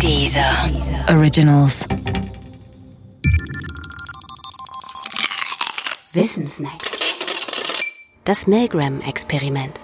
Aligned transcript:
Dieser 0.00 0.70
Originals. 1.08 1.86
Wissensnacks. 6.12 6.90
Das 8.24 8.46
Milgram-Experiment. 8.46 9.80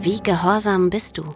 Wie 0.00 0.22
gehorsam 0.22 0.90
bist 0.90 1.18
du? 1.18 1.34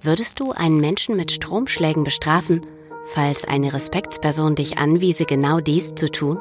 Würdest 0.00 0.40
du 0.40 0.52
einen 0.52 0.80
Menschen 0.80 1.16
mit 1.16 1.32
Stromschlägen 1.32 2.04
bestrafen, 2.04 2.64
falls 3.02 3.44
eine 3.44 3.72
Respektsperson 3.72 4.54
dich 4.54 4.78
anwiese, 4.78 5.24
genau 5.24 5.60
dies 5.60 5.94
zu 5.94 6.10
tun? 6.10 6.40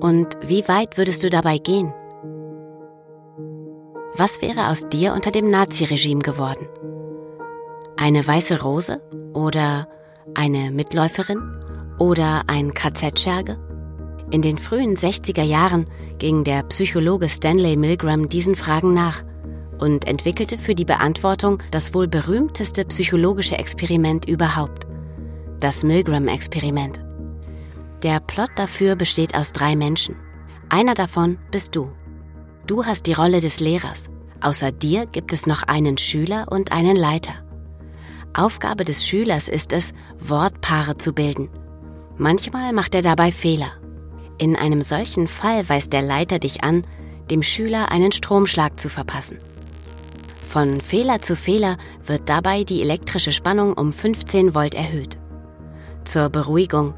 Und 0.00 0.36
wie 0.42 0.66
weit 0.68 0.98
würdest 0.98 1.22
du 1.24 1.30
dabei 1.30 1.58
gehen? 1.58 1.92
Was 4.14 4.42
wäre 4.42 4.68
aus 4.68 4.88
dir 4.88 5.12
unter 5.12 5.30
dem 5.30 5.48
Naziregime 5.50 6.22
geworden? 6.22 6.66
Eine 7.96 8.26
weiße 8.26 8.62
Rose 8.62 9.00
oder 9.34 9.88
eine 10.34 10.70
Mitläuferin 10.70 11.56
oder 11.98 12.42
ein 12.46 12.74
KZ-Scherge? 12.74 13.58
In 14.30 14.42
den 14.42 14.58
frühen 14.58 14.94
60er 14.96 15.42
Jahren 15.42 15.86
ging 16.18 16.44
der 16.44 16.62
Psychologe 16.64 17.28
Stanley 17.28 17.76
Milgram 17.76 18.28
diesen 18.28 18.56
Fragen 18.56 18.92
nach 18.92 19.24
und 19.78 20.06
entwickelte 20.06 20.58
für 20.58 20.74
die 20.74 20.84
Beantwortung 20.84 21.62
das 21.70 21.94
wohl 21.94 22.08
berühmteste 22.08 22.84
psychologische 22.86 23.58
Experiment 23.58 24.28
überhaupt, 24.28 24.86
das 25.60 25.84
Milgram-Experiment. 25.84 27.00
Der 28.02 28.20
Plot 28.20 28.50
dafür 28.56 28.96
besteht 28.96 29.34
aus 29.34 29.52
drei 29.52 29.76
Menschen. 29.76 30.16
Einer 30.68 30.94
davon 30.94 31.38
bist 31.50 31.74
du. 31.74 31.90
Du 32.68 32.84
hast 32.84 33.06
die 33.06 33.14
Rolle 33.14 33.40
des 33.40 33.60
Lehrers. 33.60 34.10
Außer 34.42 34.72
dir 34.72 35.06
gibt 35.06 35.32
es 35.32 35.46
noch 35.46 35.62
einen 35.62 35.96
Schüler 35.96 36.48
und 36.50 36.70
einen 36.70 36.96
Leiter. 36.96 37.32
Aufgabe 38.34 38.84
des 38.84 39.08
Schülers 39.08 39.48
ist 39.48 39.72
es, 39.72 39.94
Wortpaare 40.18 40.98
zu 40.98 41.14
bilden. 41.14 41.48
Manchmal 42.18 42.74
macht 42.74 42.94
er 42.94 43.00
dabei 43.00 43.32
Fehler. 43.32 43.72
In 44.36 44.54
einem 44.54 44.82
solchen 44.82 45.28
Fall 45.28 45.66
weist 45.70 45.94
der 45.94 46.02
Leiter 46.02 46.38
dich 46.38 46.62
an, 46.62 46.82
dem 47.30 47.42
Schüler 47.42 47.90
einen 47.90 48.12
Stromschlag 48.12 48.78
zu 48.78 48.90
verpassen. 48.90 49.38
Von 50.46 50.82
Fehler 50.82 51.22
zu 51.22 51.36
Fehler 51.36 51.78
wird 52.04 52.28
dabei 52.28 52.64
die 52.64 52.82
elektrische 52.82 53.32
Spannung 53.32 53.72
um 53.72 53.94
15 53.94 54.54
Volt 54.54 54.74
erhöht. 54.74 55.18
Zur 56.04 56.28
Beruhigung. 56.28 56.92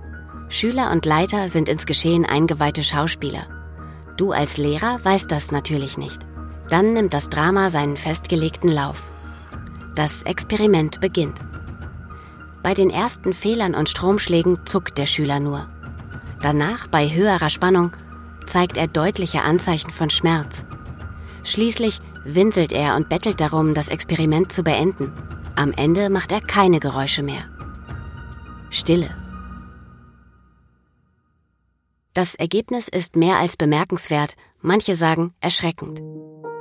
Schüler 0.49 0.91
und 0.91 1.07
Leiter 1.07 1.49
sind 1.49 1.69
ins 1.69 1.87
Geschehen 1.87 2.27
eingeweihte 2.27 2.83
Schauspieler. 2.83 3.60
Du 4.21 4.33
als 4.33 4.59
Lehrer 4.59 5.03
weißt 5.03 5.33
das 5.33 5.51
natürlich 5.51 5.97
nicht. 5.97 6.27
Dann 6.69 6.93
nimmt 6.93 7.15
das 7.15 7.31
Drama 7.31 7.71
seinen 7.71 7.97
festgelegten 7.97 8.71
Lauf. 8.71 9.09
Das 9.95 10.25
Experiment 10.25 11.01
beginnt. 11.01 11.39
Bei 12.63 12.75
den 12.75 12.91
ersten 12.91 13.33
Fehlern 13.33 13.75
und 13.75 13.89
Stromschlägen 13.89 14.67
zuckt 14.67 14.99
der 14.99 15.07
Schüler 15.07 15.41
nur. 15.41 15.71
Danach, 16.43 16.87
bei 16.87 17.09
höherer 17.09 17.49
Spannung, 17.49 17.93
zeigt 18.45 18.77
er 18.77 18.89
deutliche 18.89 19.41
Anzeichen 19.41 19.91
von 19.91 20.11
Schmerz. 20.11 20.65
Schließlich 21.43 22.03
winselt 22.23 22.75
er 22.75 22.97
und 22.97 23.09
bettelt 23.09 23.41
darum, 23.41 23.73
das 23.73 23.89
Experiment 23.89 24.53
zu 24.53 24.63
beenden. 24.63 25.15
Am 25.57 25.73
Ende 25.73 26.11
macht 26.11 26.31
er 26.31 26.43
keine 26.43 26.79
Geräusche 26.79 27.23
mehr. 27.23 27.45
Stille. 28.69 29.20
Das 32.13 32.35
Ergebnis 32.35 32.89
ist 32.89 33.15
mehr 33.15 33.37
als 33.37 33.57
bemerkenswert, 33.57 34.35
manche 34.61 34.97
sagen 34.97 35.33
erschreckend. 35.41 36.03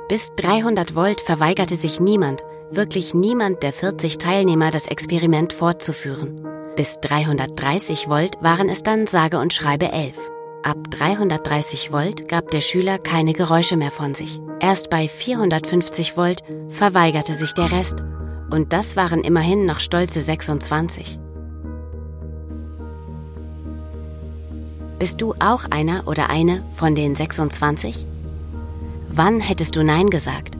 Bis 0.08 0.32
300 0.36 0.94
Volt 0.94 1.20
verweigerte 1.20 1.74
sich 1.74 1.98
niemand, 1.98 2.42
wirklich 2.70 3.14
niemand 3.14 3.60
der 3.64 3.72
40 3.72 4.18
Teilnehmer, 4.18 4.70
das 4.70 4.86
Experiment 4.86 5.52
fortzuführen. 5.52 6.46
Bis 6.76 7.00
330 7.00 8.08
Volt 8.08 8.36
waren 8.40 8.68
es 8.68 8.84
dann 8.84 9.08
sage 9.08 9.38
und 9.38 9.52
schreibe 9.52 9.90
11. 9.90 10.30
Ab 10.62 10.76
330 10.90 11.90
Volt 11.90 12.28
gab 12.28 12.52
der 12.52 12.60
Schüler 12.60 12.98
keine 12.98 13.32
Geräusche 13.32 13.76
mehr 13.76 13.90
von 13.90 14.14
sich. 14.14 14.40
Erst 14.60 14.88
bei 14.88 15.08
450 15.08 16.16
Volt 16.16 16.42
verweigerte 16.68 17.34
sich 17.34 17.54
der 17.54 17.72
Rest. 17.72 18.04
Und 18.52 18.72
das 18.72 18.94
waren 18.94 19.22
immerhin 19.24 19.66
noch 19.66 19.80
stolze 19.80 20.20
26. 20.20 21.18
Bist 25.00 25.22
du 25.22 25.32
auch 25.40 25.64
einer 25.70 26.06
oder 26.06 26.28
eine 26.28 26.62
von 26.76 26.94
den 26.94 27.16
26? 27.16 28.04
Wann 29.08 29.40
hättest 29.40 29.74
du 29.76 29.82
Nein 29.82 30.10
gesagt? 30.10 30.59